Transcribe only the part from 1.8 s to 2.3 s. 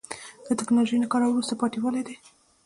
والی دی.